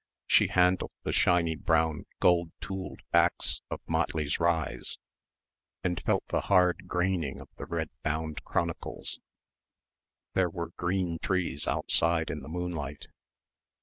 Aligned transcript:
She 0.25 0.47
handled 0.47 0.93
the 1.03 1.11
shiny 1.11 1.53
brown 1.55 2.07
gold 2.19 2.49
tooled 2.59 3.01
back 3.11 3.33
of 3.69 3.81
Motley's 3.85 4.39
Rise 4.39 4.97
and 5.83 6.01
felt 6.01 6.25
the 6.29 6.41
hard 6.41 6.87
graining 6.87 7.39
of 7.39 7.49
the 7.57 7.67
red 7.67 7.91
bound 8.01 8.43
Chronicles.... 8.43 9.19
There 10.33 10.49
were 10.49 10.69
green 10.69 11.19
trees 11.19 11.67
outside 11.67 12.31
in 12.31 12.39
the 12.39 12.49
moonlight 12.49 13.09